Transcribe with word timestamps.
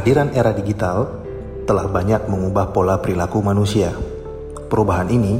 Kehadiran 0.00 0.32
era 0.32 0.56
digital 0.56 1.12
telah 1.68 1.84
banyak 1.84 2.24
mengubah 2.24 2.72
pola 2.72 2.96
perilaku 3.04 3.44
manusia. 3.44 3.92
Perubahan 4.72 5.12
ini 5.12 5.36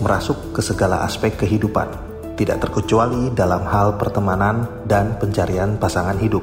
merasuk 0.00 0.56
ke 0.56 0.64
segala 0.64 1.04
aspek 1.04 1.36
kehidupan, 1.36 1.92
tidak 2.32 2.56
terkecuali 2.64 3.28
dalam 3.36 3.68
hal 3.68 4.00
pertemanan 4.00 4.64
dan 4.88 5.20
pencarian 5.20 5.76
pasangan 5.76 6.16
hidup. 6.24 6.40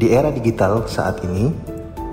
Di 0.00 0.08
era 0.08 0.32
digital 0.32 0.88
saat 0.88 1.20
ini, 1.28 1.52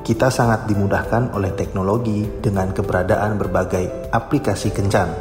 kita 0.04 0.28
sangat 0.28 0.68
dimudahkan 0.68 1.32
oleh 1.32 1.56
teknologi 1.56 2.28
dengan 2.44 2.76
keberadaan 2.76 3.40
berbagai 3.40 4.12
aplikasi 4.12 4.76
kencan. 4.76 5.16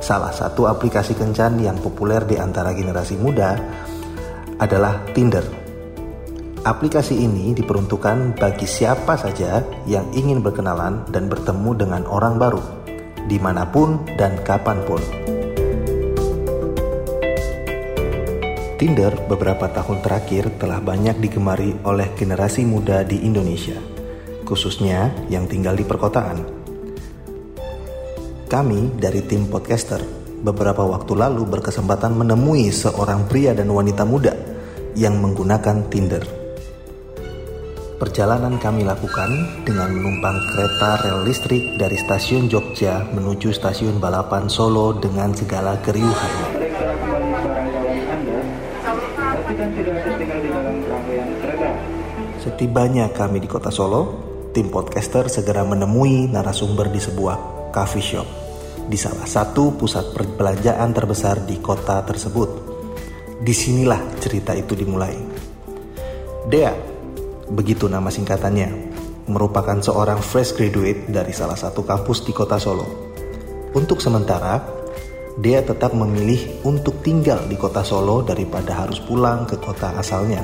Salah 0.00 0.32
satu 0.32 0.72
aplikasi 0.72 1.12
kencan 1.12 1.60
yang 1.60 1.76
populer 1.84 2.24
di 2.24 2.40
antara 2.40 2.72
generasi 2.72 3.20
muda 3.20 3.60
adalah 4.56 5.04
Tinder 5.12 5.61
Aplikasi 6.62 7.18
ini 7.18 7.58
diperuntukkan 7.58 8.38
bagi 8.38 8.70
siapa 8.70 9.18
saja 9.18 9.66
yang 9.82 10.06
ingin 10.14 10.46
berkenalan 10.46 11.02
dan 11.10 11.26
bertemu 11.26 11.74
dengan 11.74 12.06
orang 12.06 12.38
baru, 12.38 12.62
di 13.26 13.34
mana 13.42 13.66
pun 13.66 13.98
dan 14.14 14.38
kapan 14.46 14.78
pun. 14.86 15.02
Tinder 18.78 19.10
beberapa 19.26 19.74
tahun 19.74 20.06
terakhir 20.06 20.54
telah 20.62 20.78
banyak 20.78 21.18
digemari 21.18 21.74
oleh 21.82 22.14
generasi 22.14 22.62
muda 22.62 23.02
di 23.02 23.26
Indonesia, 23.26 23.82
khususnya 24.46 25.10
yang 25.26 25.50
tinggal 25.50 25.74
di 25.74 25.82
perkotaan. 25.82 26.46
Kami 28.46 29.02
dari 29.02 29.18
tim 29.26 29.50
podcaster 29.50 29.98
beberapa 30.46 30.86
waktu 30.86 31.10
lalu 31.10 31.42
berkesempatan 31.42 32.14
menemui 32.14 32.70
seorang 32.70 33.26
pria 33.26 33.50
dan 33.50 33.66
wanita 33.66 34.06
muda 34.06 34.38
yang 34.94 35.18
menggunakan 35.18 35.90
Tinder. 35.90 36.41
Perjalanan 38.02 38.58
kami 38.58 38.82
lakukan 38.82 39.62
dengan 39.62 39.94
menumpang 39.94 40.34
kereta 40.50 40.98
rel 41.06 41.22
listrik 41.22 41.78
dari 41.78 41.94
stasiun 41.94 42.50
Jogja 42.50 43.06
menuju 43.14 43.54
stasiun 43.54 44.02
balapan 44.02 44.50
Solo 44.50 44.90
dengan 44.98 45.30
segala 45.30 45.78
keriuhan. 45.78 46.34
Setibanya 52.42 53.06
kami 53.14 53.38
di 53.38 53.46
kota 53.46 53.70
Solo, 53.70 54.18
tim 54.50 54.66
podcaster 54.66 55.30
segera 55.30 55.62
menemui 55.62 56.26
narasumber 56.26 56.90
di 56.90 56.98
sebuah 56.98 57.70
coffee 57.70 58.02
shop 58.02 58.28
di 58.82 58.98
salah 58.98 59.30
satu 59.30 59.78
pusat 59.78 60.10
perbelanjaan 60.10 60.90
terbesar 60.90 61.46
di 61.46 61.62
kota 61.62 62.02
tersebut. 62.02 62.50
Di 63.38 63.54
sinilah 63.54 64.18
cerita 64.18 64.58
itu 64.58 64.74
dimulai. 64.74 65.14
Dea 66.50 66.91
begitu 67.52 67.86
nama 67.86 68.08
singkatannya, 68.08 68.68
merupakan 69.28 69.78
seorang 69.78 70.18
fresh 70.18 70.56
graduate 70.56 71.06
dari 71.06 71.30
salah 71.36 71.56
satu 71.56 71.84
kampus 71.84 72.24
di 72.24 72.32
kota 72.32 72.56
Solo. 72.56 73.12
Untuk 73.76 74.00
sementara, 74.00 74.60
dia 75.40 75.64
tetap 75.64 75.96
memilih 75.96 76.60
untuk 76.64 77.00
tinggal 77.04 77.44
di 77.48 77.56
kota 77.56 77.84
Solo 77.84 78.24
daripada 78.24 78.84
harus 78.84 79.00
pulang 79.00 79.44
ke 79.48 79.56
kota 79.60 79.92
asalnya. 79.96 80.42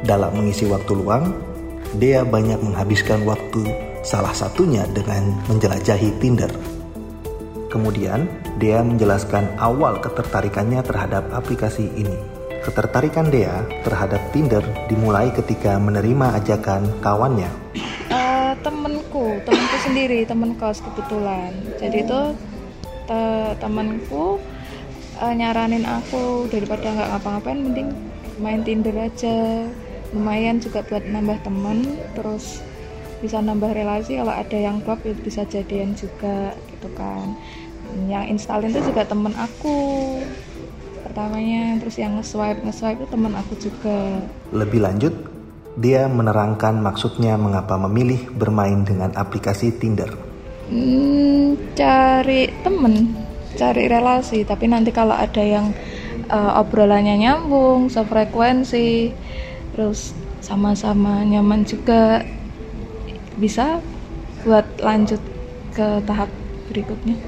Dalam 0.00 0.32
mengisi 0.32 0.64
waktu 0.64 0.92
luang, 0.96 1.32
dia 2.00 2.24
banyak 2.24 2.60
menghabiskan 2.60 3.24
waktu 3.28 3.68
salah 4.00 4.32
satunya 4.32 4.88
dengan 4.90 5.36
menjelajahi 5.48 6.16
Tinder. 6.20 6.52
Kemudian, 7.70 8.26
dia 8.58 8.82
menjelaskan 8.82 9.56
awal 9.60 10.02
ketertarikannya 10.02 10.82
terhadap 10.82 11.30
aplikasi 11.30 11.86
ini. 11.94 12.39
Ketertarikan 12.60 13.32
Dea 13.32 13.64
terhadap 13.88 14.20
Tinder 14.36 14.60
dimulai 14.84 15.32
ketika 15.32 15.80
menerima 15.80 16.36
ajakan 16.36 16.92
kawannya. 17.00 17.48
Uh, 18.12 18.52
temenku, 18.60 19.40
temenku 19.48 19.76
sendiri, 19.80 20.28
temen 20.28 20.52
kos 20.60 20.84
kebetulan. 20.84 21.56
Jadi 21.80 22.04
itu 22.04 22.20
te 23.08 23.20
temenku 23.56 24.36
uh, 25.16 25.32
nyaranin 25.32 25.88
aku 25.88 26.52
daripada 26.52 26.92
nggak 26.92 27.08
ngapa-ngapain, 27.16 27.60
mending 27.64 27.88
main 28.36 28.60
Tinder 28.60 29.08
aja. 29.08 29.64
Lumayan 30.12 30.60
juga 30.60 30.84
buat 30.84 31.06
nambah 31.06 31.40
temen, 31.40 31.96
terus 32.12 32.60
bisa 33.24 33.40
nambah 33.40 33.72
relasi. 33.72 34.20
Kalau 34.20 34.36
ada 34.36 34.58
yang 34.60 34.84
klop 34.84 35.00
ya 35.06 35.16
bisa 35.16 35.48
jadian 35.48 35.96
juga, 35.96 36.52
gitu 36.76 36.92
kan. 36.92 37.40
Yang 38.04 38.36
installin 38.36 38.70
itu 38.74 38.92
juga 38.92 39.08
temen 39.08 39.32
aku 39.34 39.74
pertamanya 41.10 41.82
terus 41.82 41.98
yang 41.98 42.14
nge-swipe 42.14 42.62
nge-swipe 42.62 43.02
itu 43.02 43.06
teman 43.10 43.34
aku 43.34 43.58
juga. 43.58 44.22
Lebih 44.54 44.80
lanjut 44.86 45.14
dia 45.74 46.06
menerangkan 46.06 46.78
maksudnya 46.78 47.34
mengapa 47.34 47.74
memilih 47.74 48.30
bermain 48.38 48.86
dengan 48.86 49.10
aplikasi 49.18 49.74
Tinder. 49.74 50.14
Hmm, 50.70 51.58
cari 51.74 52.46
temen 52.62 53.10
cari 53.58 53.90
relasi 53.90 54.46
tapi 54.46 54.70
nanti 54.70 54.94
kalau 54.94 55.14
ada 55.16 55.42
yang 55.42 55.74
uh, 56.30 56.62
obrolannya 56.62 57.18
nyambung 57.18 57.90
sefrekuensi 57.90 59.10
terus 59.74 60.14
sama-sama 60.40 61.26
nyaman 61.26 61.66
juga 61.66 62.22
bisa 63.36 63.82
buat 64.46 64.64
lanjut 64.80 65.20
ke 65.74 66.00
tahap 66.06 66.30
berikutnya 66.70 67.18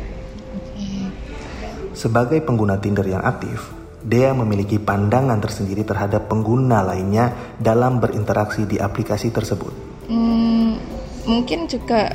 sebagai 1.93 2.41
pengguna 2.45 2.81
Tinder 2.81 3.05
yang 3.07 3.23
aktif, 3.25 3.73
Dea 4.03 4.35
memiliki 4.35 4.83
pandangan 4.83 5.39
tersendiri 5.39 5.87
terhadap 5.87 6.27
pengguna 6.27 6.83
lainnya 6.83 7.55
dalam 7.63 8.03
berinteraksi 8.03 8.67
di 8.67 8.77
aplikasi 8.83 9.31
tersebut. 9.31 9.71
Hmm, 10.11 10.75
mungkin 11.23 11.71
juga 11.71 12.11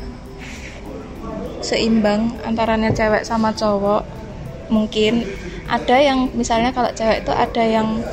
seimbang 1.64 2.36
antaranya 2.44 2.92
cewek 2.92 3.24
sama 3.24 3.56
cowok. 3.56 4.04
Mungkin 4.68 5.24
ada 5.72 5.96
yang 5.96 6.28
misalnya 6.36 6.76
kalau 6.76 6.92
cewek 6.92 7.24
itu 7.24 7.32
ada 7.32 7.64
yang 7.64 8.04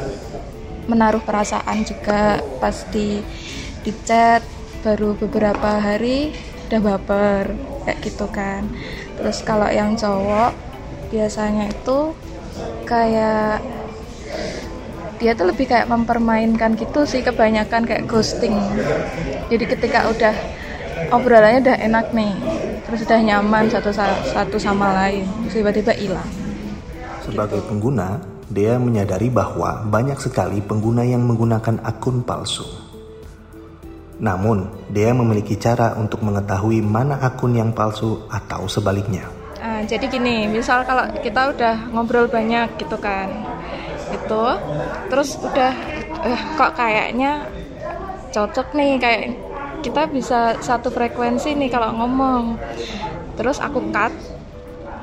menaruh 0.87 1.23
perasaan 1.27 1.83
juga 1.83 2.39
pas 2.63 2.87
di 2.95 3.19
di 3.83 3.93
chat 4.07 4.45
baru 4.87 5.19
beberapa 5.19 5.83
hari 5.83 6.31
udah 6.71 6.81
baper 6.81 7.45
kayak 7.85 7.99
gitu 8.07 8.27
kan. 8.31 8.71
Terus 9.19 9.43
kalau 9.43 9.67
yang 9.67 9.99
cowok 9.99 10.64
biasanya 11.15 11.71
itu 11.71 12.11
kayak 12.91 13.63
dia 15.23 15.33
tuh 15.39 15.47
lebih 15.55 15.71
kayak 15.71 15.87
mempermainkan 15.87 16.75
gitu 16.75 17.07
sih 17.07 17.23
kebanyakan 17.23 17.87
kayak 17.87 18.11
ghosting. 18.11 18.59
Jadi 19.47 19.65
ketika 19.71 20.11
udah 20.11 20.35
obrolannya 21.15 21.71
udah 21.71 21.77
enak 21.79 22.07
nih 22.11 22.35
terus 22.85 23.07
udah 23.07 23.21
nyaman 23.23 23.71
satu 23.71 23.95
satu 24.35 24.59
sama 24.59 24.91
lain 25.07 25.25
tiba-tiba 25.55 25.95
hilang. 25.95 26.27
Sebagai 27.23 27.63
pengguna 27.63 28.19
dia 28.51 28.77
menyadari 28.77 29.31
bahwa 29.31 29.87
banyak 29.87 30.19
sekali 30.19 30.61
pengguna 30.61 31.07
yang 31.07 31.23
menggunakan 31.23 31.79
akun 31.87 32.27
palsu. 32.27 32.67
Namun 34.19 34.67
dia 34.91 35.15
memiliki 35.15 35.55
cara 35.59 35.95
untuk 35.95 36.27
mengetahui 36.27 36.83
mana 36.83 37.23
akun 37.23 37.55
yang 37.55 37.71
palsu 37.71 38.27
atau 38.31 38.67
sebaliknya 38.67 39.44
Nah, 39.65 39.81
jadi 39.89 40.05
gini, 40.13 40.45
misal 40.45 40.85
kalau 40.85 41.09
kita 41.25 41.57
udah 41.57 41.89
ngobrol 41.89 42.29
banyak 42.29 42.77
gitu 42.77 43.01
kan, 43.01 43.33
itu, 44.13 44.45
terus 45.09 45.41
udah, 45.41 45.73
eh, 46.21 46.41
kok 46.61 46.77
kayaknya 46.77 47.49
cocok 48.29 48.77
nih, 48.77 49.01
kayak 49.01 49.23
kita 49.81 50.05
bisa 50.13 50.61
satu 50.61 50.93
frekuensi 50.93 51.57
nih 51.57 51.73
kalau 51.73 51.97
ngomong. 51.97 52.61
Terus 53.41 53.57
aku 53.57 53.89
cut, 53.89 54.13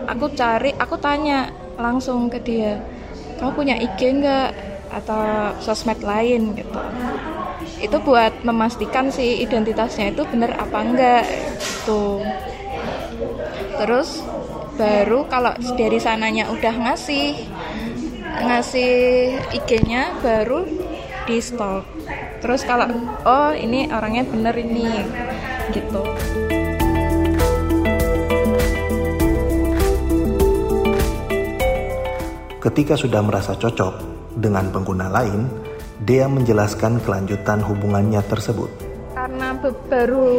aku 0.05 0.29
cari, 0.37 0.77
aku 0.77 0.93
tanya 1.01 1.49
langsung 1.81 2.29
ke 2.29 2.37
dia, 2.45 2.77
kamu 3.41 3.51
punya 3.57 3.75
IG 3.81 3.97
nggak 4.21 4.49
atau 4.93 5.57
sosmed 5.57 6.05
lain 6.05 6.53
gitu. 6.53 6.81
Itu 7.81 7.97
buat 8.05 8.45
memastikan 8.45 9.09
si 9.09 9.41
identitasnya 9.41 10.13
itu 10.13 10.21
bener 10.29 10.53
apa 10.53 10.77
enggak 10.85 11.25
gitu. 11.57 12.21
Terus 13.81 14.21
baru 14.81 15.29
kalau 15.29 15.53
dari 15.77 16.01
sananya 16.01 16.49
udah 16.49 16.73
ngasih 16.73 17.37
ngasih 18.41 18.93
IG-nya 19.53 20.17
baru 20.25 20.65
di 21.29 21.37
stalk. 21.37 21.85
Terus 22.41 22.65
kalau 22.65 22.89
oh 23.21 23.53
ini 23.53 23.85
orangnya 23.93 24.25
bener 24.25 24.57
ini 24.57 24.89
gitu. 25.69 26.01
Ketika 32.57 32.97
sudah 32.97 33.21
merasa 33.21 33.53
cocok 33.53 33.93
dengan 34.33 34.73
pengguna 34.73 35.13
lain 35.13 35.45
dia 36.01 36.25
menjelaskan 36.25 37.05
kelanjutan 37.05 37.61
hubungannya 37.61 38.25
tersebut. 38.25 38.69
Karena 39.13 39.53
baru 39.61 40.33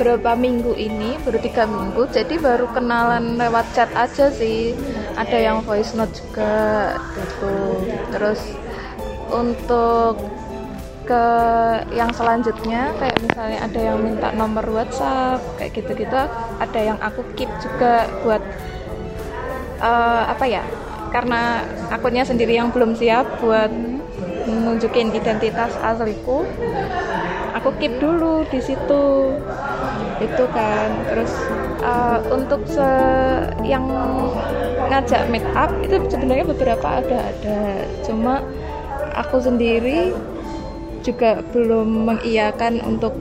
beberapa 0.00 0.32
minggu 0.32 0.72
ini 0.80 1.20
baru 1.20 1.44
tiga 1.44 1.68
minggu 1.68 2.08
jadi 2.08 2.40
baru 2.40 2.72
kenalan 2.72 3.36
lewat 3.36 3.68
chat 3.76 3.92
aja 3.92 4.32
sih. 4.32 4.72
Ada 5.12 5.36
yang 5.36 5.60
voice 5.60 5.92
note 5.92 6.16
juga 6.16 6.96
gitu. 7.20 7.84
Terus 8.08 8.40
untuk 9.28 10.16
ke 11.04 11.24
yang 11.92 12.08
selanjutnya 12.16 12.96
kayak 12.96 13.20
misalnya 13.20 13.58
ada 13.60 13.80
yang 13.92 13.98
minta 14.00 14.32
nomor 14.32 14.64
WhatsApp 14.72 15.42
kayak 15.60 15.76
gitu-gitu 15.76 16.16
ada 16.62 16.80
yang 16.80 16.96
aku 17.02 17.20
keep 17.34 17.50
juga 17.58 18.06
buat 18.22 18.38
uh, 19.82 20.30
apa 20.30 20.44
ya 20.46 20.62
karena 21.10 21.66
akunnya 21.90 22.22
sendiri 22.22 22.54
yang 22.54 22.70
belum 22.70 22.94
siap 22.94 23.42
buat 23.42 23.74
nunjukin 24.46 25.10
identitas 25.10 25.74
asliku 25.82 26.46
aku 27.58 27.74
keep 27.82 27.98
dulu 27.98 28.46
di 28.46 28.62
situ 28.62 29.34
itu 30.20 30.44
kan 30.52 30.88
terus 31.08 31.32
uh, 31.80 32.20
untuk 32.28 32.60
se 32.68 32.90
yang 33.64 33.88
ngajak 34.92 35.26
meet 35.32 35.44
up 35.56 35.72
itu 35.80 35.96
sebenarnya 36.12 36.44
beberapa 36.44 37.00
ada 37.00 37.18
ada 37.32 37.58
cuma 38.04 38.44
aku 39.16 39.40
sendiri 39.40 40.12
juga 41.00 41.40
belum 41.52 42.12
mengiyakan 42.12 42.84
untuk 42.84 43.16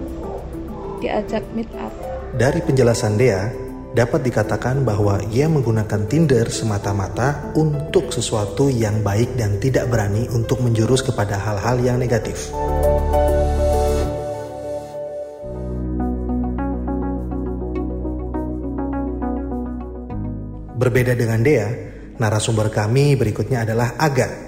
diajak 0.99 1.43
meet 1.55 1.71
up. 1.79 1.91
Dari 2.35 2.59
penjelasan 2.59 3.15
Dea, 3.15 3.49
dapat 3.95 4.21
dikatakan 4.21 4.83
bahwa 4.85 5.17
ia 5.31 5.49
menggunakan 5.49 6.05
Tinder 6.05 6.45
semata-mata 6.51 7.55
untuk 7.55 8.11
sesuatu 8.13 8.69
yang 8.69 9.01
baik 9.01 9.39
dan 9.39 9.57
tidak 9.57 9.89
berani 9.89 10.27
untuk 10.29 10.61
menjurus 10.61 11.01
kepada 11.01 11.39
hal-hal 11.39 11.79
yang 11.81 11.97
negatif. 11.97 12.51
Berbeda 20.79 21.11
dengan 21.11 21.43
Dea, 21.43 21.67
narasumber 22.15 22.71
kami 22.71 23.19
berikutnya 23.19 23.67
adalah 23.67 23.99
Aga 23.99 24.47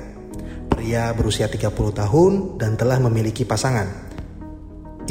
Pria 0.72 1.12
berusia 1.12 1.52
30 1.52 1.76
tahun 1.76 2.32
dan 2.56 2.80
telah 2.80 3.04
memiliki 3.04 3.44
pasangan. 3.44 3.86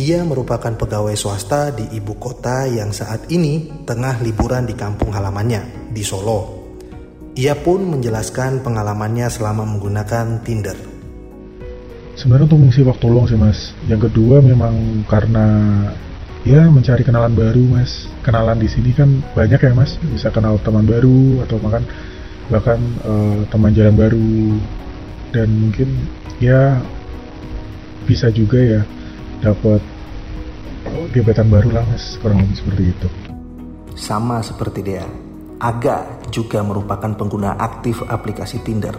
Ia 0.00 0.24
merupakan 0.24 0.72
pegawai 0.72 1.12
swasta 1.12 1.76
di 1.76 1.84
ibu 1.92 2.16
kota 2.16 2.64
yang 2.64 2.88
saat 2.90 3.28
ini 3.28 3.84
tengah 3.84 4.24
liburan 4.24 4.64
di 4.64 4.72
kampung 4.72 5.12
halamannya 5.12 5.92
di 5.92 6.00
Solo. 6.00 6.72
Ia 7.36 7.52
pun 7.52 7.84
menjelaskan 7.86 8.64
pengalamannya 8.64 9.28
selama 9.28 9.68
menggunakan 9.68 10.40
Tinder. 10.40 10.78
Sebenarnya 12.16 12.48
untuk 12.48 12.60
mengisi 12.64 12.82
waktu 12.82 13.04
luang 13.06 13.28
sih 13.28 13.36
mas. 13.36 13.76
Yang 13.86 14.08
kedua 14.10 14.40
memang 14.40 15.04
karena 15.04 15.46
ya 16.44 16.66
mencari 16.68 17.02
kenalan 17.04 17.32
baru 17.36 17.62
mas. 17.68 18.08
Kenalan 18.24 18.58
di 18.60 18.68
sini 18.68 18.90
kan 18.96 19.20
banyak 19.36 19.60
ya 19.60 19.72
mas. 19.76 19.96
Bisa 20.00 20.32
kenal 20.32 20.56
teman 20.62 20.84
baru 20.88 21.44
atau 21.44 21.56
bahkan 21.60 21.84
bahkan 22.50 22.80
uh, 23.04 23.40
teman 23.48 23.72
jalan 23.76 23.96
baru. 23.96 24.32
Dan 25.30 25.48
mungkin 25.68 25.88
ya 26.42 26.80
bisa 28.08 28.32
juga 28.34 28.58
ya 28.58 28.82
dapat 29.40 29.78
gebetan 31.12 31.48
baru 31.48 31.70
lah 31.74 31.84
mas. 31.88 32.16
Kurang 32.18 32.42
lebih 32.42 32.56
seperti 32.56 32.82
itu. 32.92 33.08
Sama 33.96 34.40
seperti 34.40 34.80
dia. 34.80 35.04
Aga 35.60 36.24
juga 36.32 36.64
merupakan 36.64 37.12
pengguna 37.12 37.52
aktif 37.60 38.00
aplikasi 38.08 38.64
Tinder. 38.64 38.96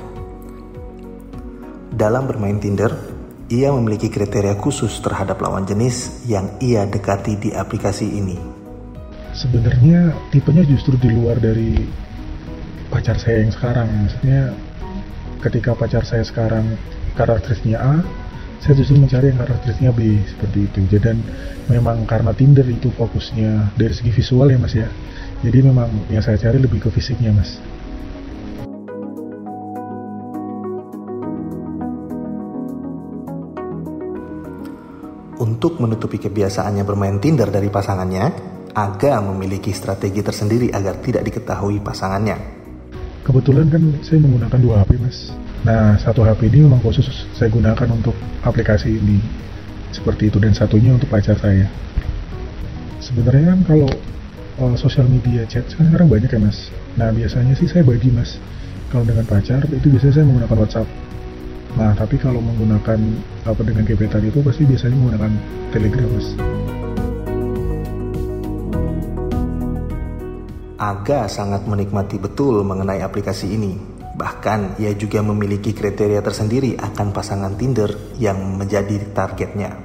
Dalam 1.91 2.29
bermain 2.29 2.61
Tinder 2.61 3.20
ia 3.51 3.68
memiliki 3.75 4.07
kriteria 4.07 4.56
khusus 4.56 5.03
terhadap 5.03 5.44
lawan 5.44 5.68
jenis 5.68 6.24
yang 6.24 6.56
ia 6.63 6.88
dekati 6.88 7.36
di 7.36 7.50
aplikasi 7.51 8.07
ini. 8.07 8.39
Sebenarnya 9.36 10.15
tipenya 10.31 10.63
justru 10.63 10.95
di 10.95 11.12
luar 11.12 11.36
dari 11.36 11.75
pacar 12.88 13.19
saya 13.19 13.44
yang 13.44 13.51
sekarang. 13.51 13.92
Maksudnya 14.07 14.56
ketika 15.44 15.75
pacar 15.75 16.07
saya 16.07 16.24
sekarang 16.24 16.80
karakteristiknya 17.19 17.80
A 17.83 17.94
saya 18.63 18.77
justru 18.77 18.94
mencari 19.01 19.33
yang 19.33 19.39
karakteristiknya 19.42 19.92
B 19.92 20.00
seperti 20.24 20.59
itu. 20.71 20.80
Dan 21.01 21.19
memang 21.68 22.07
karena 22.07 22.31
Tinder 22.31 22.63
itu 22.63 22.88
fokusnya 22.95 23.75
dari 23.75 23.92
segi 23.92 24.15
visual 24.15 24.48
ya 24.48 24.59
mas 24.62 24.74
ya. 24.77 24.88
Jadi 25.44 25.59
memang 25.59 25.92
yang 26.07 26.24
saya 26.24 26.39
cari 26.39 26.56
lebih 26.56 26.88
ke 26.88 26.89
fisiknya 26.94 27.36
mas 27.36 27.59
Untuk 35.62 35.78
menutupi 35.78 36.18
kebiasaannya 36.18 36.81
bermain 36.81 37.22
Tinder 37.22 37.46
dari 37.54 37.69
pasangannya, 37.69 38.34
Aga 38.74 39.22
memiliki 39.22 39.69
strategi 39.69 40.25
tersendiri 40.25 40.74
agar 40.74 40.98
tidak 41.06 41.22
diketahui 41.22 41.78
pasangannya. 41.86 42.34
Kebetulan 43.22 43.69
kan 43.69 43.94
saya 44.02 44.25
menggunakan 44.25 44.58
dua 44.58 44.81
HP 44.81 44.98
mas. 44.98 45.30
Nah 45.62 46.02
satu 46.02 46.25
HP 46.25 46.50
ini 46.50 46.66
memang 46.66 46.81
khusus 46.81 47.06
saya 47.38 47.54
gunakan 47.54 47.94
untuk 47.94 48.18
aplikasi 48.42 48.90
ini. 48.90 49.22
Seperti 49.94 50.34
itu 50.34 50.42
dan 50.42 50.58
satunya 50.58 50.98
untuk 50.98 51.13
pacar 51.13 51.38
saya. 51.38 51.69
Sebenarnya 52.98 53.54
kan 53.54 53.60
kalau 53.62 53.90
uh, 54.66 54.74
sosial 54.74 55.06
media 55.13 55.46
chat 55.46 55.69
kan 55.78 55.94
sekarang 55.94 56.10
banyak 56.10 56.34
ya 56.34 56.42
mas. 56.42 56.74
Nah 56.98 57.13
biasanya 57.13 57.54
sih 57.54 57.69
saya 57.69 57.86
bagi 57.86 58.10
mas. 58.10 58.42
Kalau 58.90 59.06
dengan 59.06 59.30
pacar 59.30 59.62
itu 59.69 59.94
biasanya 59.94 60.13
saya 60.18 60.25
menggunakan 60.25 60.58
WhatsApp 60.58 61.11
nah 61.79 61.95
tapi 61.95 62.19
kalau 62.19 62.44
menggunakan 62.44 63.00
apa 63.47 63.62
dengan 63.63 63.83
gebetan 63.88 64.23
itu 64.27 64.44
pasti 64.44 64.68
biasanya 64.68 64.95
menggunakan 64.97 65.31
Telegram 65.71 66.09
mas 66.12 66.29
Aga 70.81 71.29
sangat 71.29 71.69
menikmati 71.69 72.18
betul 72.18 72.65
mengenai 72.65 73.06
aplikasi 73.06 73.53
ini. 73.53 73.77
Bahkan 74.18 74.81
ia 74.81 74.89
juga 74.97 75.21
memiliki 75.21 75.77
kriteria 75.77 76.25
tersendiri 76.25 76.73
akan 76.73 77.13
pasangan 77.13 77.53
Tinder 77.53 78.17
yang 78.17 78.57
menjadi 78.57 79.13
targetnya. 79.13 79.77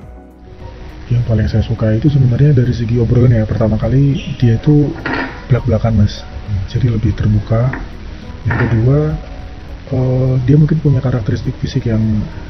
Yang 1.12 1.22
paling 1.28 1.48
saya 1.52 1.60
suka 1.68 1.92
itu 1.92 2.08
sebenarnya 2.08 2.56
dari 2.56 2.72
segi 2.72 2.96
obrolan 2.96 3.28
ya. 3.28 3.44
Pertama 3.44 3.76
kali 3.76 4.16
dia 4.40 4.56
itu 4.56 4.88
belak-belakan 5.52 6.00
mas. 6.00 6.24
Jadi 6.72 6.88
lebih 6.88 7.12
terbuka. 7.12 7.68
Yang 8.48 8.56
kedua 8.64 8.98
uh, 9.92 10.34
dia 10.46 10.56
mungkin 10.58 10.78
punya 10.82 10.98
karakteristik 10.98 11.54
fisik 11.62 11.86
yang 11.86 12.02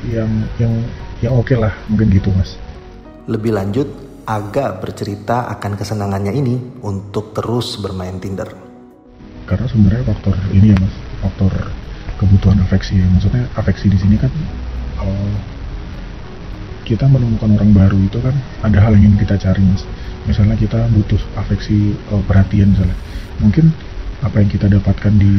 yang 0.08 0.30
yang 0.56 0.72
yang 1.20 1.32
oke 1.36 1.48
okay 1.48 1.56
lah 1.58 1.72
mungkin 1.90 2.12
gitu 2.12 2.32
mas. 2.32 2.56
Lebih 3.26 3.58
lanjut, 3.58 3.88
agak 4.28 4.80
bercerita 4.80 5.50
akan 5.50 5.72
kesenangannya 5.75 6.32
ini 6.32 6.56
untuk 6.87 7.34
terus 7.34 7.76
bermain 7.82 8.16
Tinder. 8.22 8.49
Karena 9.46 9.66
sebenarnya 9.66 10.02
faktor 10.06 10.37
ini 10.54 10.75
ya 10.75 10.76
mas, 10.78 10.94
faktor 11.22 11.52
kebutuhan 12.22 12.58
afeksi. 12.62 12.99
Maksudnya 12.99 13.44
afeksi 13.58 13.87
di 13.90 13.99
sini 13.99 14.16
kan 14.16 14.30
kalau 14.96 15.18
kita 16.87 17.02
menemukan 17.11 17.50
orang 17.58 17.70
baru 17.75 17.99
itu 17.99 18.18
kan 18.22 18.34
ada 18.62 18.78
hal 18.78 18.94
yang 18.94 19.11
ingin 19.11 19.26
kita 19.26 19.34
cari 19.42 19.62
mas. 19.62 19.82
Misalnya 20.26 20.58
kita 20.58 20.90
butuh 20.90 21.18
afeksi 21.38 21.94
uh, 22.14 22.22
perhatian 22.26 22.75
misalnya. 22.75 22.96
Mungkin 23.42 23.70
apa 24.25 24.42
yang 24.42 24.50
kita 24.50 24.66
dapatkan 24.66 25.12
di 25.18 25.34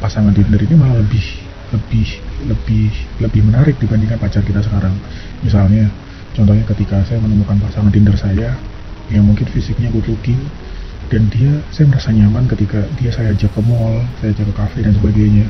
pasangan 0.00 0.32
Tinder 0.32 0.58
ini 0.58 0.74
malah 0.74 0.98
lebih 0.98 1.26
lebih 1.70 2.08
lebih 2.50 2.90
lebih 3.22 3.40
menarik 3.46 3.76
dibandingkan 3.78 4.18
pacar 4.18 4.42
kita 4.42 4.64
sekarang. 4.64 4.96
Misalnya 5.44 5.86
Contohnya 6.30 6.62
ketika 6.62 7.02
saya 7.02 7.18
menemukan 7.18 7.58
pasangan 7.58 7.90
Tinder 7.90 8.14
saya 8.14 8.54
yang 9.10 9.26
mungkin 9.26 9.50
fisiknya 9.50 9.90
good 9.90 10.06
looking 10.06 10.38
dan 11.10 11.26
dia 11.34 11.58
saya 11.74 11.90
merasa 11.90 12.14
nyaman 12.14 12.46
ketika 12.46 12.86
dia 13.02 13.10
saya 13.10 13.34
ajak 13.34 13.50
ke 13.50 13.60
mall, 13.66 13.98
saya 14.22 14.30
ajak 14.30 14.46
ke 14.46 14.54
cafe 14.54 14.78
dan 14.86 14.94
sebagainya. 14.94 15.46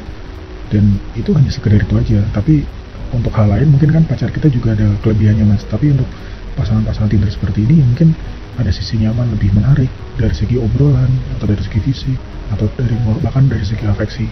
Dan 0.73 0.97
itu 1.19 1.37
hanya 1.37 1.53
sekedar 1.53 1.85
itu 1.85 1.95
aja. 2.01 2.21
Tapi 2.33 2.65
untuk 3.13 3.35
hal 3.37 3.53
lain 3.53 3.69
mungkin 3.69 3.93
kan 3.93 4.03
pacar 4.09 4.33
kita 4.33 4.49
juga 4.49 4.73
ada 4.73 4.89
kelebihannya 5.05 5.45
mas. 5.45 5.61
Tapi 5.69 5.93
untuk 5.93 6.09
pasangan-pasangan 6.59 7.11
Tinder 7.11 7.31
seperti 7.31 7.67
ini 7.67 7.83
mungkin 7.83 8.15
ada 8.59 8.71
sisi 8.75 9.01
nyaman 9.01 9.33
lebih 9.37 9.55
menarik 9.57 9.89
dari 10.19 10.35
segi 10.35 10.57
obrolan 10.61 11.11
atau 11.37 11.47
dari 11.49 11.63
segi 11.63 11.81
fisik 11.81 12.19
atau 12.51 12.67
dari 12.77 12.97
bahkan 13.23 13.47
dari 13.47 13.65
segi 13.65 13.85
afeksi 13.87 14.27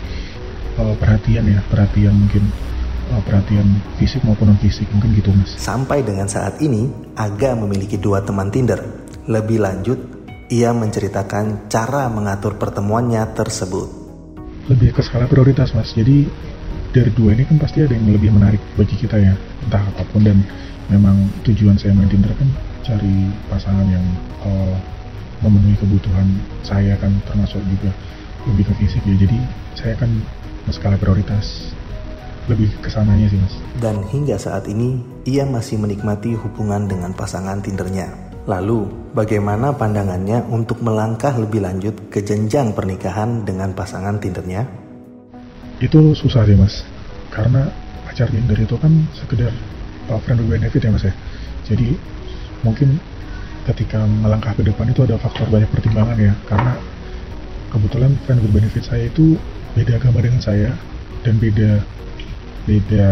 uh, 0.78 0.94
perhatian 0.98 1.44
ya 1.46 1.60
perhatian 1.70 2.14
mungkin 2.14 2.44
uh, 3.14 3.22
perhatian 3.24 3.66
fisik 3.96 4.20
maupun 4.26 4.52
non 4.52 4.58
fisik 4.60 4.86
mungkin 4.92 5.14
gitu 5.16 5.30
mas. 5.34 5.56
Sampai 5.56 6.02
dengan 6.02 6.26
saat 6.26 6.58
ini 6.60 6.90
Aga 7.18 7.58
memiliki 7.58 7.98
dua 7.98 8.22
teman 8.22 8.50
Tinder. 8.54 9.06
Lebih 9.28 9.60
lanjut, 9.60 9.98
ia 10.48 10.72
menceritakan 10.72 11.68
cara 11.68 12.08
mengatur 12.08 12.56
pertemuannya 12.56 13.20
tersebut. 13.36 13.88
Lebih 14.72 14.96
ke 14.96 15.00
skala 15.04 15.28
prioritas 15.28 15.72
mas. 15.76 15.92
Jadi 15.92 16.28
dari 16.92 17.10
dua 17.12 17.36
ini 17.36 17.44
kan 17.44 17.56
pasti 17.60 17.84
ada 17.84 17.92
yang 17.92 18.08
lebih 18.08 18.32
menarik 18.32 18.60
bagi 18.74 18.96
kita 18.96 19.16
ya 19.20 19.34
entah 19.68 19.82
apa 19.82 20.02
pun 20.08 20.24
dan 20.24 20.40
memang 20.88 21.28
tujuan 21.44 21.76
saya 21.76 21.92
main 21.92 22.08
Tinder 22.08 22.32
kan 22.32 22.48
cari 22.80 23.28
pasangan 23.52 23.84
yang 23.88 24.04
uh, 24.44 24.76
memenuhi 25.44 25.76
kebutuhan 25.76 26.26
saya 26.64 26.96
kan 26.96 27.12
termasuk 27.28 27.60
juga 27.68 27.92
lebih 28.48 28.64
ke 28.72 28.74
fisik 28.80 29.04
ya 29.04 29.14
jadi 29.20 29.38
saya 29.76 29.94
kan 30.00 30.10
skala 30.72 30.96
prioritas 30.96 31.76
lebih 32.48 32.72
ke 32.80 32.88
sananya 32.88 33.28
sih 33.28 33.38
mas. 33.38 33.54
Dan 33.76 34.00
hingga 34.08 34.40
saat 34.40 34.64
ini, 34.66 35.04
ia 35.28 35.44
masih 35.44 35.76
menikmati 35.76 36.32
hubungan 36.32 36.88
dengan 36.88 37.12
pasangan 37.12 37.60
Tindernya. 37.60 38.08
Lalu, 38.48 38.88
bagaimana 39.12 39.76
pandangannya 39.76 40.48
untuk 40.48 40.80
melangkah 40.80 41.36
lebih 41.36 41.60
lanjut 41.60 42.08
ke 42.08 42.24
jenjang 42.24 42.72
pernikahan 42.72 43.44
dengan 43.44 43.76
pasangan 43.76 44.16
Tindernya? 44.16 44.87
Itu 45.78 46.12
susah 46.18 46.42
sih 46.42 46.58
mas, 46.58 46.82
karena 47.30 47.70
pacar 48.02 48.26
Tinder 48.34 48.58
itu 48.58 48.74
kan 48.82 48.90
sekedar 49.14 49.54
uh, 50.10 50.18
friend 50.26 50.42
with 50.42 50.58
benefit 50.58 50.82
ya 50.82 50.90
mas 50.90 51.06
ya. 51.06 51.14
Jadi 51.70 51.94
mungkin 52.66 52.98
ketika 53.68 54.02
melangkah 54.02 54.56
ke 54.58 54.66
depan 54.66 54.90
itu 54.90 55.06
ada 55.06 55.14
faktor 55.22 55.46
banyak 55.46 55.70
pertimbangan 55.70 56.18
ya. 56.18 56.34
Karena 56.50 56.74
kebetulan 57.70 58.10
friend 58.26 58.42
with 58.42 58.52
benefit 58.54 58.82
saya 58.82 59.06
itu 59.06 59.38
beda 59.78 60.02
agama 60.02 60.18
dengan 60.18 60.42
saya 60.42 60.74
dan 61.22 61.38
beda 61.38 61.84
beda 62.66 63.08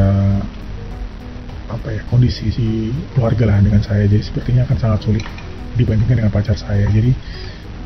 apa 1.67 1.89
ya 1.91 2.03
kondisi 2.07 2.51
si 2.51 2.91
keluarga 3.15 3.47
lah 3.47 3.63
dengan 3.63 3.83
saya. 3.85 4.11
Jadi 4.11 4.27
sepertinya 4.27 4.67
akan 4.67 4.79
sangat 4.83 5.01
sulit 5.07 5.25
dibandingkan 5.79 6.19
dengan 6.19 6.33
pacar 6.35 6.59
saya. 6.59 6.89
Jadi 6.91 7.15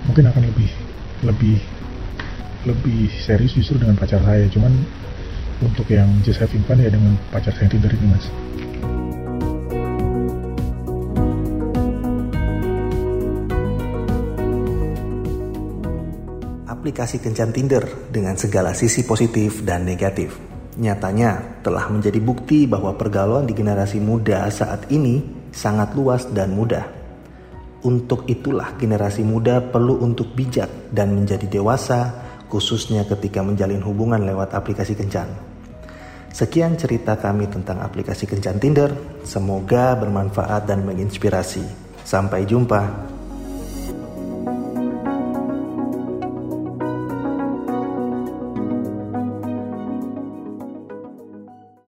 mungkin 0.08 0.24
akan 0.24 0.42
lebih 0.48 0.70
lebih 1.20 1.60
lebih 2.68 3.08
serius 3.24 3.56
justru 3.56 3.80
dengan 3.80 3.96
pacar 3.96 4.20
saya 4.20 4.44
cuman 4.52 4.72
untuk 5.60 5.88
yang 5.88 6.08
just 6.24 6.40
having 6.40 6.64
fun 6.64 6.80
ya 6.80 6.92
dengan 6.92 7.16
pacar 7.32 7.52
saya 7.56 7.68
Tinder 7.72 7.92
ini 7.92 8.06
mas 8.08 8.26
aplikasi 16.80 17.20
kencan 17.20 17.52
Tinder 17.52 17.84
dengan 18.08 18.40
segala 18.40 18.72
sisi 18.72 19.04
positif 19.04 19.60
dan 19.68 19.84
negatif. 19.84 20.32
Nyatanya 20.80 21.60
telah 21.60 21.92
menjadi 21.92 22.16
bukti 22.24 22.64
bahwa 22.64 22.96
pergaulan 22.96 23.44
di 23.44 23.52
generasi 23.52 24.00
muda 24.00 24.48
saat 24.48 24.88
ini 24.88 25.20
sangat 25.52 25.92
luas 25.92 26.24
dan 26.32 26.56
mudah. 26.56 26.88
Untuk 27.84 28.24
itulah 28.32 28.80
generasi 28.80 29.20
muda 29.20 29.60
perlu 29.60 30.00
untuk 30.00 30.32
bijak 30.32 30.88
dan 30.88 31.12
menjadi 31.12 31.60
dewasa 31.60 32.29
khususnya 32.50 33.06
ketika 33.06 33.40
menjalin 33.46 33.80
hubungan 33.80 34.26
lewat 34.26 34.52
aplikasi 34.52 34.98
kencan. 34.98 35.30
Sekian 36.30 36.78
cerita 36.78 37.18
kami 37.18 37.46
tentang 37.46 37.82
aplikasi 37.82 38.26
kencan 38.26 38.58
Tinder. 38.58 38.90
Semoga 39.22 39.94
bermanfaat 39.94 40.66
dan 40.66 40.82
menginspirasi. 40.82 41.62
Sampai 42.02 42.46
jumpa. 42.46 42.82